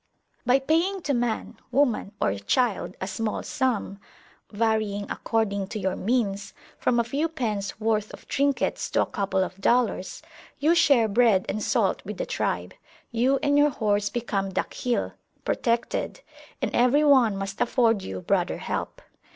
[0.47, 3.99] By paying to man, woman, or child, a small sum,
[4.51, 9.43] varying, according to your means, from a few pence worth of trinkets to a couple
[9.43, 10.23] of dollars,
[10.57, 12.73] you share bread and salt with the tribe,
[13.11, 15.13] you and your horse become Dakhil
[15.45, 16.21] (protected),
[16.63, 19.03] and every one must afford you brother help.